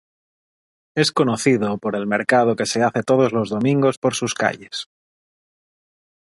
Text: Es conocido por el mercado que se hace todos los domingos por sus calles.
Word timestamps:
Es 0.95 1.11
conocido 1.11 1.77
por 1.77 1.95
el 1.95 2.07
mercado 2.07 2.55
que 2.55 2.65
se 2.65 2.81
hace 2.81 3.03
todos 3.03 3.33
los 3.33 3.49
domingos 3.51 3.99
por 3.99 4.15
sus 4.15 4.33
calles. 4.33 4.89